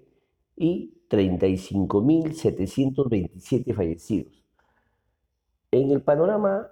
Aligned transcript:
y 0.55 0.93
35.727 1.09 3.73
fallecidos. 3.73 4.43
En 5.71 5.91
el 5.91 6.01
panorama 6.01 6.69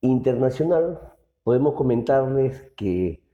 internacional 0.00 1.00
podemos 1.42 1.74
comentarles 1.74 2.70
que 2.76 3.25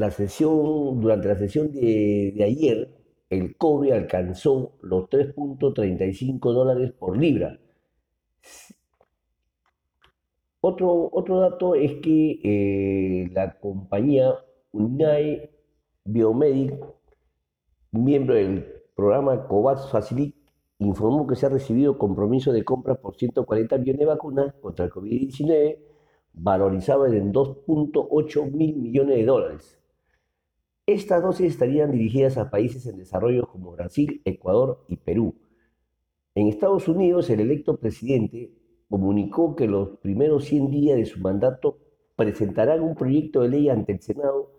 la 0.00 0.10
sesión, 0.10 0.98
durante 0.98 1.28
la 1.28 1.36
sesión 1.36 1.72
de, 1.72 2.42
ayer, 2.42 2.88
el 3.28 3.54
cobre 3.58 3.92
alcanzó 3.92 4.72
los 4.80 5.10
3.35 5.10 6.40
dólares 6.54 6.92
por 6.92 7.18
libra. 7.18 7.60
Otro, 10.62 11.10
otro 11.12 11.40
dato 11.40 11.74
es 11.74 11.96
que 12.00 12.40
eh, 12.42 13.30
la 13.34 13.58
compañía 13.60 14.34
UNAE 14.72 15.50
Biomedic, 16.04 16.82
miembro 17.92 18.36
del 18.36 18.64
programa 18.96 19.46
COVAX 19.46 19.90
Facility, 19.90 20.34
informó 20.78 21.26
que 21.26 21.36
se 21.36 21.44
ha 21.44 21.50
recibido 21.50 21.98
compromiso 21.98 22.52
de 22.52 22.64
compra 22.64 22.94
por 22.94 23.16
140 23.16 23.76
millones 23.76 23.98
de 23.98 24.06
vacunas 24.06 24.54
contra 24.62 24.86
el 24.86 24.92
COVID-19, 24.92 25.78
valorizado 26.32 27.06
en 27.06 27.34
2.8 27.34 28.50
mil 28.50 28.76
millones 28.76 29.16
de 29.16 29.24
dólares. 29.26 29.79
Estas 30.90 31.22
dosis 31.22 31.52
estarían 31.52 31.92
dirigidas 31.92 32.36
a 32.36 32.50
países 32.50 32.84
en 32.84 32.98
desarrollo 32.98 33.46
como 33.46 33.70
Brasil, 33.70 34.22
Ecuador 34.24 34.84
y 34.88 34.96
Perú. 34.96 35.36
En 36.34 36.48
Estados 36.48 36.88
Unidos, 36.88 37.30
el 37.30 37.38
electo 37.38 37.76
presidente 37.76 38.50
comunicó 38.88 39.54
que 39.54 39.68
los 39.68 39.98
primeros 39.98 40.46
100 40.46 40.70
días 40.72 40.96
de 40.96 41.06
su 41.06 41.20
mandato 41.20 41.78
presentarán 42.16 42.80
un 42.80 42.96
proyecto 42.96 43.42
de 43.42 43.50
ley 43.50 43.68
ante 43.68 43.92
el 43.92 44.00
Senado 44.00 44.50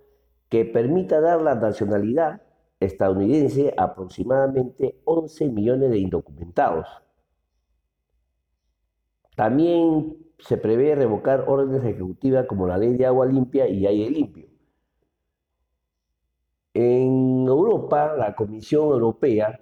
que 0.47 0.63
permita 0.63 1.19
dar 1.19 1.41
la 1.41 1.55
nacionalidad 1.55 2.43
estadounidense 2.79 3.73
a 3.75 3.83
aproximadamente 3.83 5.01
11 5.03 5.49
millones 5.49 5.89
de 5.89 5.97
indocumentados. 5.97 6.87
También 9.35 10.15
se 10.39 10.55
prevé 10.55 10.95
revocar 10.95 11.43
órdenes 11.49 11.83
ejecutivas 11.83 12.45
como 12.45 12.67
la 12.67 12.77
ley 12.77 12.95
de 12.95 13.05
agua 13.05 13.25
limpia 13.25 13.67
y 13.67 13.85
aire 13.85 14.09
limpio. 14.09 14.50
En 16.73 17.45
Europa, 17.47 18.15
la 18.17 18.33
Comisión 18.35 18.83
Europea 18.91 19.59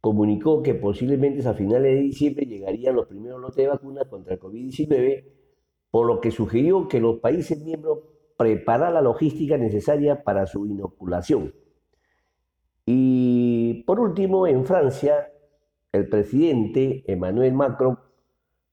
comunicó 0.00 0.62
que 0.62 0.74
posiblemente 0.74 1.46
a 1.48 1.54
finales 1.54 1.94
de 1.94 2.00
diciembre 2.00 2.46
llegarían 2.46 2.96
los 2.96 3.06
primeros 3.06 3.40
lotes 3.40 3.56
de 3.56 3.68
vacunas 3.68 4.08
contra 4.08 4.34
el 4.34 4.40
COVID-19, 4.40 5.24
por 5.90 6.06
lo 6.06 6.20
que 6.20 6.32
sugirió 6.32 6.88
que 6.88 7.00
los 7.00 7.20
países 7.20 7.62
miembros 7.62 8.00
prepararan 8.36 8.94
la 8.94 9.00
logística 9.02 9.56
necesaria 9.56 10.24
para 10.24 10.46
su 10.46 10.66
inoculación. 10.66 11.54
Y 12.84 13.84
por 13.86 14.00
último, 14.00 14.48
en 14.48 14.64
Francia, 14.64 15.32
el 15.92 16.08
presidente 16.08 17.04
Emmanuel 17.06 17.52
Macron 17.52 17.98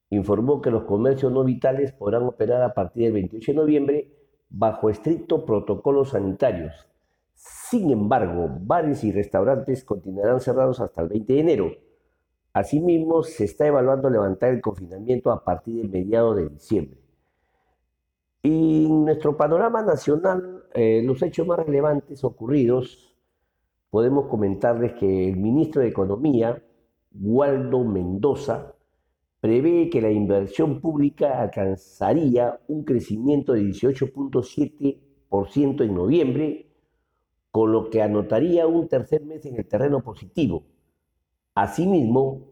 informó 0.10 0.62
que 0.62 0.72
los 0.72 0.86
comercios 0.86 1.32
no 1.32 1.44
vitales 1.44 1.92
podrán 1.92 2.24
operar 2.24 2.64
a 2.64 2.74
partir 2.74 3.04
del 3.04 3.14
28 3.14 3.52
de 3.52 3.56
noviembre 3.56 4.19
bajo 4.50 4.90
estrictos 4.90 5.44
protocolos 5.44 6.10
sanitarios. 6.10 6.88
Sin 7.34 7.92
embargo, 7.92 8.50
bares 8.62 9.04
y 9.04 9.12
restaurantes 9.12 9.84
continuarán 9.84 10.42
cerrados 10.42 10.80
hasta 10.80 11.02
el 11.02 11.10
20 11.10 11.34
de 11.34 11.40
enero. 11.40 11.72
Asimismo, 12.52 13.24
se 13.24 13.46
está 13.46 13.68
evaluando 13.68 14.10
levantar 14.10 14.54
el 14.54 14.62
confinamiento 14.62 15.32
a 15.32 15.44
partir 15.44 15.76
del 15.76 15.90
mediado 15.90 16.34
de 16.34 16.50
diciembre. 16.50 17.00
Y 18.42 18.86
en 18.88 19.06
nuestro 19.06 19.38
panorama 19.38 19.82
nacional, 19.84 20.64
eh, 20.74 21.02
los 21.04 21.22
hechos 21.22 21.46
más 21.46 21.60
relevantes 21.60 22.24
ocurridos, 22.24 23.16
podemos 23.90 24.28
comentarles 24.28 24.94
que 24.94 25.30
el 25.30 25.38
ministro 25.38 25.82
de 25.82 25.90
Economía, 25.90 26.62
Waldo 27.14 27.84
Mendoza, 27.84 28.74
prevé 29.40 29.90
que 29.90 30.02
la 30.02 30.12
inversión 30.12 30.82
pública 30.82 31.42
alcanzaría 31.42 32.60
un 32.68 32.84
crecimiento 32.84 33.54
de 33.54 33.64
18.7% 33.64 35.84
en 35.84 35.94
noviembre, 35.94 36.66
con 37.52 37.72
lo 37.72 37.90
que 37.90 38.02
anotaría 38.02 38.68
un 38.68 38.88
tercer 38.88 39.24
mes 39.26 39.46
en 39.46 39.58
el 39.58 39.66
terreno 39.66 40.04
positivo. 40.04 40.64
Asimismo, 41.56 42.50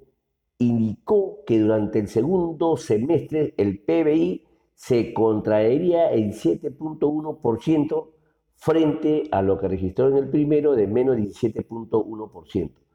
indicó 0.60 1.44
que 1.46 1.60
durante 1.60 2.00
el 2.00 2.08
segundo 2.08 2.78
semestre 2.78 3.54
el 3.58 3.80
PBI 3.80 4.44
se 4.74 5.14
contraería 5.14 6.14
en 6.14 6.32
7.1% 6.32 8.08
frente 8.56 9.24
a 9.32 9.42
lo 9.42 9.60
que 9.60 9.68
registró 9.68 10.08
en 10.10 10.18
el 10.18 10.30
primero 10.30 10.76
de 10.76 10.88
menos 10.88 11.18
17.1%. 11.18 12.87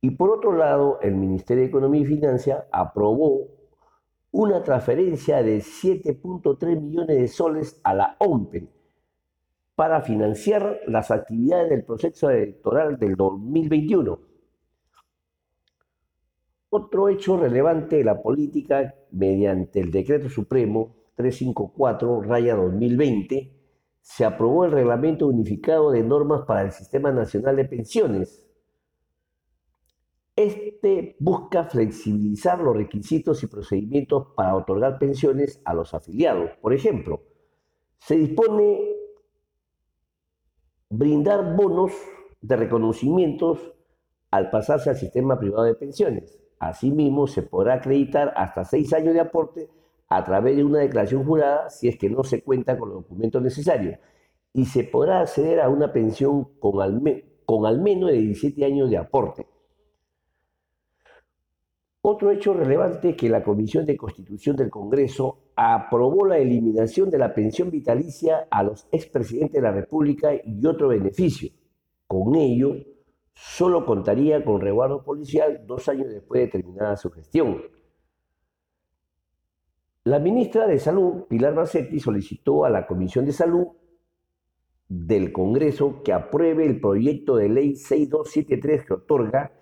Y 0.00 0.10
por 0.12 0.30
otro 0.30 0.52
lado, 0.52 1.00
el 1.02 1.16
Ministerio 1.16 1.62
de 1.62 1.68
Economía 1.68 2.02
y 2.02 2.06
Finanzas 2.06 2.64
aprobó 2.70 3.48
una 4.30 4.62
transferencia 4.62 5.42
de 5.42 5.58
7.3 5.58 6.80
millones 6.80 7.18
de 7.18 7.28
soles 7.28 7.80
a 7.82 7.94
la 7.94 8.16
OMPE 8.18 8.68
para 9.74 10.02
financiar 10.02 10.80
las 10.86 11.10
actividades 11.10 11.70
del 11.70 11.84
proceso 11.84 12.30
electoral 12.30 12.98
del 12.98 13.16
2021. 13.16 14.20
Otro 16.70 17.08
hecho 17.08 17.36
relevante 17.36 17.96
de 17.96 18.04
la 18.04 18.20
política, 18.20 18.94
mediante 19.12 19.80
el 19.80 19.90
Decreto 19.90 20.28
Supremo 20.28 20.96
354, 21.14 22.22
raya 22.22 22.54
2020, 22.54 23.52
se 24.00 24.24
aprobó 24.24 24.64
el 24.64 24.72
Reglamento 24.72 25.26
Unificado 25.26 25.90
de 25.90 26.02
Normas 26.02 26.42
para 26.46 26.62
el 26.62 26.72
Sistema 26.72 27.10
Nacional 27.10 27.56
de 27.56 27.64
Pensiones, 27.64 28.47
este 30.38 31.16
busca 31.18 31.64
flexibilizar 31.64 32.60
los 32.60 32.76
requisitos 32.76 33.42
y 33.42 33.48
procedimientos 33.48 34.28
para 34.36 34.54
otorgar 34.54 34.98
pensiones 35.00 35.60
a 35.64 35.74
los 35.74 35.94
afiliados. 35.94 36.52
Por 36.60 36.72
ejemplo, 36.72 37.22
se 37.98 38.14
dispone 38.14 38.80
brindar 40.88 41.56
bonos 41.56 41.92
de 42.40 42.56
reconocimientos 42.56 43.74
al 44.30 44.50
pasarse 44.50 44.90
al 44.90 44.96
sistema 44.96 45.40
privado 45.40 45.64
de 45.64 45.74
pensiones. 45.74 46.38
Asimismo, 46.60 47.26
se 47.26 47.42
podrá 47.42 47.74
acreditar 47.74 48.32
hasta 48.36 48.64
seis 48.64 48.92
años 48.92 49.14
de 49.14 49.20
aporte 49.20 49.68
a 50.08 50.22
través 50.22 50.56
de 50.56 50.62
una 50.62 50.78
declaración 50.78 51.24
jurada 51.24 51.68
si 51.68 51.88
es 51.88 51.98
que 51.98 52.08
no 52.08 52.22
se 52.22 52.42
cuenta 52.44 52.78
con 52.78 52.90
los 52.90 53.02
documentos 53.02 53.42
necesarios. 53.42 53.98
Y 54.52 54.66
se 54.66 54.84
podrá 54.84 55.20
acceder 55.20 55.60
a 55.60 55.68
una 55.68 55.92
pensión 55.92 56.44
con 56.60 56.80
al, 56.80 57.02
con 57.44 57.66
al 57.66 57.80
menos 57.80 58.10
de 58.10 58.18
17 58.18 58.64
años 58.64 58.88
de 58.88 58.98
aporte. 58.98 59.46
Otro 62.00 62.30
hecho 62.30 62.54
relevante 62.54 63.10
es 63.10 63.16
que 63.16 63.28
la 63.28 63.42
Comisión 63.42 63.84
de 63.84 63.96
Constitución 63.96 64.54
del 64.54 64.70
Congreso 64.70 65.50
aprobó 65.56 66.26
la 66.26 66.38
eliminación 66.38 67.10
de 67.10 67.18
la 67.18 67.34
pensión 67.34 67.70
vitalicia 67.70 68.46
a 68.50 68.62
los 68.62 68.86
expresidentes 68.92 69.54
de 69.54 69.62
la 69.62 69.72
República 69.72 70.30
y 70.32 70.64
otro 70.64 70.88
beneficio. 70.88 71.50
Con 72.06 72.36
ello, 72.36 72.76
solo 73.34 73.84
contaría 73.84 74.44
con 74.44 74.60
resguardo 74.60 75.02
policial 75.02 75.64
dos 75.66 75.88
años 75.88 76.08
después 76.08 76.40
de 76.42 76.48
terminada 76.48 76.96
su 76.96 77.10
gestión. 77.10 77.62
La 80.04 80.20
ministra 80.20 80.66
de 80.66 80.78
Salud, 80.78 81.24
Pilar 81.28 81.54
Marcetti, 81.54 81.98
solicitó 81.98 82.64
a 82.64 82.70
la 82.70 82.86
Comisión 82.86 83.26
de 83.26 83.32
Salud 83.32 83.66
del 84.88 85.32
Congreso 85.32 86.02
que 86.02 86.12
apruebe 86.12 86.64
el 86.64 86.80
proyecto 86.80 87.36
de 87.36 87.48
ley 87.48 87.74
6273 87.74 88.86
que 88.86 88.94
otorga 88.94 89.57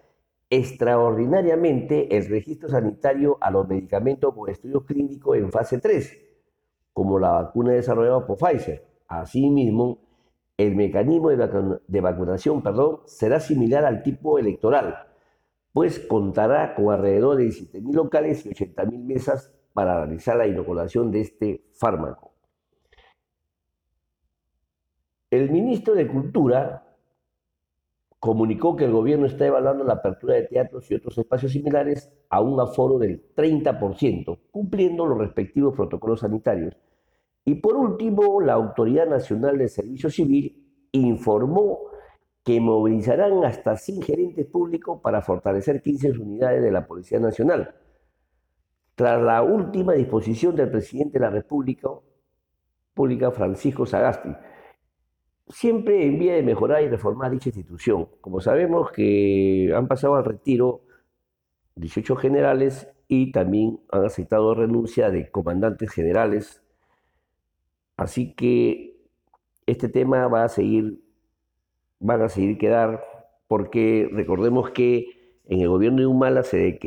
extraordinariamente 0.48 2.16
el 2.16 2.28
registro 2.28 2.68
sanitario 2.68 3.38
a 3.40 3.50
los 3.50 3.66
medicamentos 3.68 4.34
con 4.34 4.48
estudios 4.48 4.84
clínicos 4.84 5.36
en 5.36 5.50
fase 5.50 5.78
3, 5.78 6.18
como 6.92 7.18
la 7.18 7.32
vacuna 7.32 7.72
desarrollada 7.72 8.26
por 8.26 8.38
Pfizer, 8.38 8.86
Asimismo, 9.08 9.98
el 10.56 10.74
mecanismo 10.74 11.28
de, 11.30 12.00
vacunación 12.00 12.62
perdón, 12.62 13.00
será 13.04 13.40
similar 13.40 13.84
al 13.84 14.02
tipo 14.02 14.38
electoral, 14.38 15.06
pues 15.72 16.00
contará 16.00 16.74
con 16.74 16.92
alrededor 16.92 17.36
de 17.36 17.46
17.000 17.46 17.94
locales 17.94 18.46
y 18.46 18.50
80.000 18.50 19.04
mesas 19.04 19.54
para 19.74 19.98
realizar 19.98 20.36
la 20.36 20.46
inoculación 20.46 21.10
de 21.10 21.20
este 21.20 21.66
fármaco. 21.74 22.32
El 25.30 25.50
ministro 25.50 25.94
de 25.94 26.08
Cultura 26.08 26.85
comunicó 28.26 28.74
que 28.74 28.86
el 28.86 28.90
gobierno 28.90 29.26
está 29.26 29.46
evaluando 29.46 29.84
la 29.84 29.94
apertura 29.94 30.34
de 30.34 30.42
teatros 30.42 30.90
y 30.90 30.96
otros 30.96 31.16
espacios 31.16 31.52
similares 31.52 32.12
a 32.28 32.40
un 32.40 32.60
aforo 32.60 32.98
del 32.98 33.32
30%, 33.36 34.40
cumpliendo 34.50 35.06
los 35.06 35.16
respectivos 35.16 35.76
protocolos 35.76 36.20
sanitarios. 36.20 36.76
Y 37.44 37.54
por 37.54 37.76
último, 37.76 38.40
la 38.40 38.54
Autoridad 38.54 39.06
Nacional 39.06 39.56
de 39.58 39.68
Servicio 39.68 40.10
Civil 40.10 40.88
informó 40.90 41.78
que 42.42 42.60
movilizarán 42.60 43.44
hasta 43.44 43.76
100 43.76 44.02
gerentes 44.02 44.46
públicos 44.46 45.00
para 45.00 45.22
fortalecer 45.22 45.80
15 45.80 46.10
unidades 46.18 46.64
de 46.64 46.72
la 46.72 46.84
Policía 46.84 47.20
Nacional. 47.20 47.76
Tras 48.96 49.22
la 49.22 49.42
última 49.42 49.92
disposición 49.92 50.56
del 50.56 50.72
presidente 50.72 51.20
de 51.20 51.24
la 51.24 51.30
República, 51.30 51.90
Pública 52.92 53.30
Francisco 53.30 53.86
Sagasti, 53.86 54.30
siempre 55.48 56.06
en 56.06 56.18
vía 56.18 56.34
de 56.34 56.42
mejorar 56.42 56.82
y 56.82 56.88
reformar 56.88 57.30
dicha 57.30 57.48
institución. 57.48 58.08
Como 58.20 58.40
sabemos 58.40 58.90
que 58.90 59.72
han 59.74 59.88
pasado 59.88 60.16
al 60.16 60.24
retiro 60.24 60.82
18 61.76 62.16
generales 62.16 62.88
y 63.08 63.32
también 63.32 63.80
han 63.90 64.04
aceptado 64.04 64.54
renuncia 64.54 65.10
de 65.10 65.30
comandantes 65.30 65.90
generales. 65.90 66.62
Así 67.96 68.34
que 68.34 68.96
este 69.66 69.88
tema 69.88 70.26
va 70.28 70.44
a 70.44 70.48
seguir, 70.48 71.00
van 72.00 72.22
a 72.22 72.28
seguir 72.28 72.58
quedar, 72.58 73.04
porque 73.48 74.08
recordemos 74.12 74.70
que 74.70 75.06
en 75.44 75.60
el 75.60 75.68
gobierno 75.68 76.00
de 76.00 76.06
Humala 76.06 76.42
se, 76.42 76.78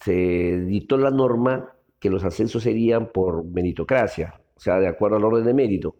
se 0.00 0.60
dictó 0.60 0.96
la 0.96 1.10
norma 1.10 1.74
que 2.00 2.10
los 2.10 2.24
ascensos 2.24 2.62
serían 2.62 3.08
por 3.12 3.44
meritocracia, 3.44 4.40
o 4.56 4.60
sea, 4.60 4.78
de 4.80 4.88
acuerdo 4.88 5.16
al 5.16 5.24
orden 5.24 5.44
de 5.44 5.54
mérito 5.54 5.96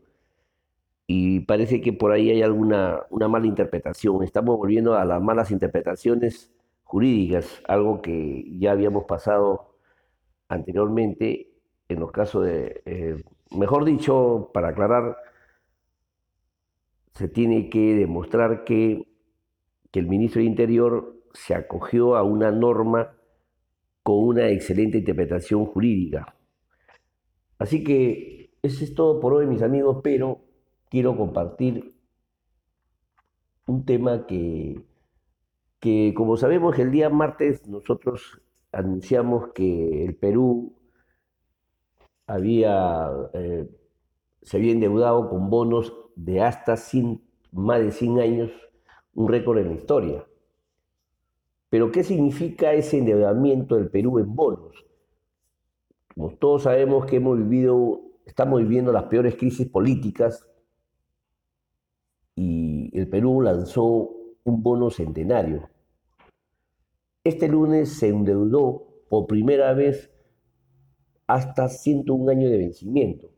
y 1.06 1.40
parece 1.40 1.80
que 1.80 1.92
por 1.92 2.12
ahí 2.12 2.30
hay 2.30 2.42
alguna 2.42 3.02
una 3.10 3.28
mala 3.28 3.46
interpretación. 3.46 4.22
Estamos 4.22 4.56
volviendo 4.58 4.94
a 4.94 5.04
las 5.04 5.22
malas 5.22 5.50
interpretaciones 5.50 6.52
jurídicas, 6.84 7.62
algo 7.68 8.02
que 8.02 8.44
ya 8.58 8.72
habíamos 8.72 9.04
pasado 9.04 9.76
anteriormente 10.48 11.52
en 11.88 12.00
los 12.00 12.10
casos 12.12 12.44
de, 12.46 12.82
eh, 12.86 13.22
mejor 13.52 13.84
dicho, 13.84 14.50
para 14.52 14.68
aclarar, 14.68 15.16
se 17.14 17.28
tiene 17.28 17.70
que 17.70 17.94
demostrar 17.94 18.64
que, 18.64 19.06
que 19.90 20.00
el 20.00 20.06
ministro 20.06 20.40
de 20.40 20.46
Interior 20.46 21.16
se 21.32 21.54
acogió 21.54 22.16
a 22.16 22.22
una 22.22 22.50
norma 22.50 23.14
con 24.02 24.18
una 24.18 24.48
excelente 24.48 24.98
interpretación 24.98 25.66
jurídica. 25.66 26.36
Así 27.58 27.82
que 27.82 28.50
eso 28.62 28.84
es 28.84 28.94
todo 28.94 29.20
por 29.20 29.34
hoy, 29.34 29.46
mis 29.46 29.62
amigos, 29.62 30.00
pero 30.02 30.40
quiero 30.88 31.16
compartir 31.16 31.94
un 33.66 33.84
tema 33.84 34.26
que, 34.26 34.84
que, 35.80 36.14
como 36.16 36.36
sabemos, 36.36 36.78
el 36.78 36.90
día 36.90 37.10
martes 37.10 37.66
nosotros 37.66 38.40
anunciamos 38.72 39.52
que 39.54 40.04
el 40.04 40.16
Perú 40.16 40.76
había, 42.26 43.10
eh, 43.34 43.68
se 44.42 44.56
había 44.56 44.72
endeudado 44.72 45.28
con 45.28 45.50
bonos 45.50 45.92
de 46.14 46.42
hasta 46.42 46.76
más 47.52 47.80
de 47.80 47.90
100 47.90 48.20
años, 48.20 48.50
un 49.14 49.28
récord 49.28 49.58
en 49.58 49.68
la 49.68 49.74
historia. 49.74 50.26
Pero 51.68 51.90
¿qué 51.90 52.04
significa 52.04 52.72
ese 52.72 52.98
endeudamiento 52.98 53.76
del 53.76 53.90
Perú 53.90 54.18
en 54.18 54.34
bonos? 54.34 54.84
Como 56.14 56.30
todos 56.36 56.62
sabemos 56.62 57.06
que 57.06 57.16
hemos 57.16 57.36
vivido, 57.38 58.00
estamos 58.24 58.60
viviendo 58.60 58.92
las 58.92 59.04
peores 59.04 59.34
crisis 59.36 59.68
políticas 59.68 60.46
el 62.96 63.08
Perú 63.08 63.42
lanzó 63.42 64.10
un 64.44 64.62
bono 64.62 64.90
centenario. 64.90 65.68
Este 67.24 67.46
lunes 67.46 67.98
se 67.98 68.08
endeudó 68.08 68.86
por 69.10 69.26
primera 69.26 69.74
vez 69.74 70.10
hasta 71.26 71.68
101 71.68 72.30
años 72.30 72.50
de 72.50 72.56
vencimiento. 72.56 73.28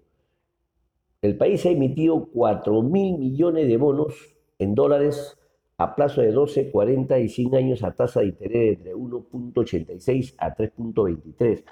El 1.22 1.36
país 1.36 1.66
ha 1.66 1.70
emitido 1.70 2.28
4 2.32 2.82
mil 2.82 3.18
millones 3.18 3.66
de 3.66 3.76
bonos 3.76 4.14
en 4.58 4.74
dólares 4.74 5.36
a 5.76 5.94
plazo 5.96 6.20
de 6.20 6.30
12, 6.30 6.70
40 6.70 7.18
y 7.18 7.28
100 7.28 7.54
años 7.56 7.82
a 7.82 7.92
tasa 7.92 8.20
de 8.20 8.26
interés 8.26 8.78
entre 8.78 8.94
1.86 8.94 10.34
a 10.38 10.54
3.23. 10.54 11.64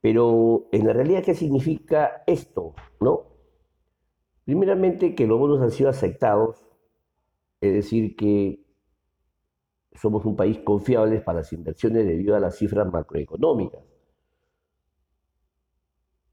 Pero 0.00 0.68
en 0.72 0.86
la 0.86 0.92
realidad, 0.92 1.22
¿qué 1.22 1.34
significa 1.34 2.22
esto? 2.26 2.74
¿No? 3.00 3.24
Primeramente 4.44 5.14
que 5.14 5.26
los 5.26 5.38
bonos 5.38 5.60
han 5.60 5.70
sido 5.70 5.90
aceptados 5.90 6.65
es 7.60 7.72
decir, 7.72 8.16
que 8.16 8.60
somos 9.94 10.24
un 10.24 10.36
país 10.36 10.58
confiable 10.58 11.20
para 11.20 11.38
las 11.38 11.52
inversiones 11.52 12.06
debido 12.06 12.36
a 12.36 12.40
las 12.40 12.56
cifras 12.56 12.90
macroeconómicas. 12.92 13.82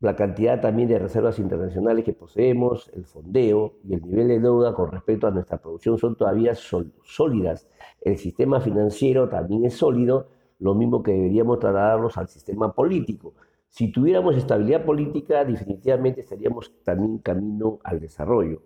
La 0.04 0.18
cantidad 0.18 0.60
también 0.60 0.90
de 0.90 1.00
reservas 1.00 1.40
internacionales 1.40 2.04
que 2.04 2.12
poseemos, 2.12 2.90
el 2.94 3.06
fondeo 3.06 3.76
y 3.86 3.94
el 3.94 4.02
nivel 4.02 4.28
de 4.28 4.40
deuda 4.42 4.74
con 4.74 4.92
respecto 4.92 5.28
a 5.28 5.32
nuestra 5.32 5.60
producción 5.60 5.98
son 5.98 6.18
todavía 6.18 6.54
sólidas. 6.56 7.70
El 8.02 8.18
sistema 8.18 8.60
financiero 8.60 9.30
también 9.30 9.64
es 9.64 9.76
sólido, 9.76 10.28
lo 10.60 10.76
mismo 10.76 11.02
que 11.02 11.14
deberíamos 11.14 11.60
trasladarlos 11.60 12.18
al 12.18 12.28
sistema 12.28 12.74
político. 12.74 13.34
Si 13.70 13.94
tuviéramos 13.94 14.36
estabilidad 14.36 14.84
política, 14.84 15.46
definitivamente 15.46 16.20
estaríamos 16.20 16.74
también 16.84 17.20
camino 17.20 17.80
al 17.86 18.02
desarrollo. 18.02 18.62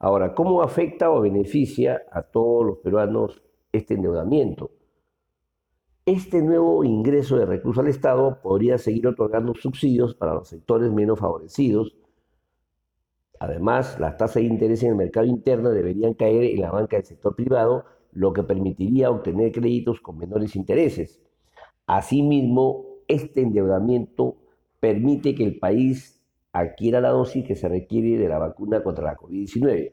Ahora, 0.00 0.34
¿cómo 0.34 0.62
afecta 0.62 1.10
o 1.10 1.20
beneficia 1.20 2.02
a 2.12 2.22
todos 2.22 2.64
los 2.64 2.78
peruanos 2.78 3.42
este 3.72 3.94
endeudamiento? 3.94 4.70
Este 6.06 6.40
nuevo 6.40 6.84
ingreso 6.84 7.36
de 7.36 7.46
recursos 7.46 7.82
al 7.82 7.90
Estado 7.90 8.40
podría 8.40 8.78
seguir 8.78 9.08
otorgando 9.08 9.54
subsidios 9.54 10.14
para 10.14 10.34
los 10.34 10.48
sectores 10.48 10.92
menos 10.92 11.18
favorecidos. 11.18 11.96
Además, 13.40 13.98
las 13.98 14.16
tasas 14.16 14.36
de 14.36 14.44
interés 14.44 14.82
en 14.84 14.90
el 14.90 14.96
mercado 14.96 15.26
interno 15.26 15.70
deberían 15.70 16.14
caer 16.14 16.44
en 16.44 16.60
la 16.60 16.70
banca 16.70 16.96
del 16.96 17.04
sector 17.04 17.34
privado, 17.34 17.84
lo 18.12 18.32
que 18.32 18.44
permitiría 18.44 19.10
obtener 19.10 19.52
créditos 19.52 20.00
con 20.00 20.16
menores 20.16 20.54
intereses. 20.54 21.20
Asimismo, 21.86 22.86
este 23.08 23.42
endeudamiento 23.42 24.36
permite 24.80 25.34
que 25.34 25.44
el 25.44 25.58
país 25.58 26.17
adquiera 26.52 27.00
la 27.00 27.10
dosis 27.10 27.46
que 27.46 27.54
se 27.54 27.68
requiere 27.68 28.16
de 28.16 28.28
la 28.28 28.38
vacuna 28.38 28.82
contra 28.82 29.04
la 29.04 29.16
COVID-19. 29.16 29.92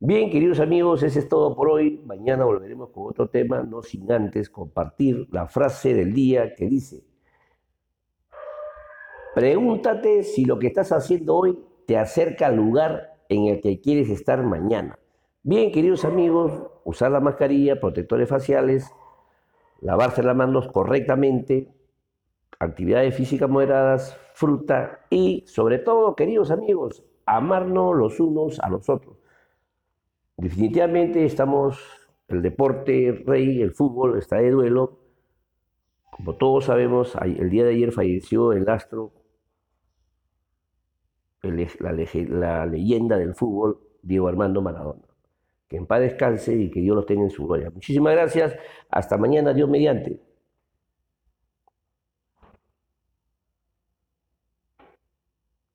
Bien, 0.00 0.30
queridos 0.30 0.58
amigos, 0.58 1.02
ese 1.02 1.20
es 1.20 1.28
todo 1.28 1.54
por 1.54 1.70
hoy. 1.70 2.02
Mañana 2.04 2.44
volveremos 2.44 2.90
con 2.90 3.08
otro 3.08 3.28
tema, 3.28 3.62
no 3.62 3.82
sin 3.82 4.10
antes 4.10 4.50
compartir 4.50 5.28
la 5.30 5.46
frase 5.46 5.94
del 5.94 6.12
día 6.12 6.54
que 6.54 6.66
dice, 6.66 7.04
pregúntate 9.34 10.24
si 10.24 10.44
lo 10.44 10.58
que 10.58 10.66
estás 10.66 10.90
haciendo 10.90 11.36
hoy 11.36 11.58
te 11.86 11.96
acerca 11.96 12.46
al 12.46 12.56
lugar 12.56 13.14
en 13.28 13.46
el 13.46 13.60
que 13.60 13.80
quieres 13.80 14.10
estar 14.10 14.42
mañana. 14.42 14.98
Bien, 15.44 15.72
queridos 15.72 16.04
amigos, 16.04 16.52
usar 16.84 17.10
la 17.12 17.20
mascarilla, 17.20 17.80
protectores 17.80 18.28
faciales, 18.28 18.92
lavarse 19.80 20.22
las 20.22 20.36
manos 20.36 20.68
correctamente, 20.68 21.68
actividades 22.62 23.14
físicas 23.14 23.50
moderadas, 23.50 24.18
fruta 24.34 25.00
y 25.10 25.44
sobre 25.46 25.78
todo, 25.78 26.14
queridos 26.14 26.50
amigos, 26.50 27.04
amarnos 27.26 27.96
los 27.96 28.20
unos 28.20 28.60
a 28.60 28.68
los 28.68 28.88
otros. 28.88 29.16
Definitivamente 30.36 31.24
estamos, 31.24 31.80
el 32.28 32.42
deporte 32.42 33.22
rey, 33.26 33.60
el 33.60 33.72
fútbol 33.72 34.18
está 34.18 34.36
de 34.36 34.50
duelo. 34.50 34.98
Como 36.10 36.34
todos 36.34 36.66
sabemos, 36.66 37.16
el 37.22 37.50
día 37.50 37.64
de 37.64 37.70
ayer 37.70 37.92
falleció 37.92 38.52
el 38.52 38.68
astro, 38.68 39.12
la, 41.42 42.66
leyenda 42.66 43.16
del 43.18 43.34
fútbol, 43.34 43.80
Diego 44.02 44.28
Armando 44.28 44.62
Maradona. 44.62 45.02
Que 45.68 45.78
en 45.78 45.86
paz 45.86 46.00
descanse 46.00 46.54
y 46.54 46.70
que 46.70 46.80
Dios 46.80 46.94
los 46.94 47.06
tenga 47.06 47.22
en 47.22 47.30
su 47.30 47.46
gloria. 47.46 47.70
Muchísimas 47.70 48.12
gracias. 48.12 48.54
Hasta 48.90 49.16
mañana, 49.16 49.52
Dios 49.52 49.68
mediante. 49.68 50.20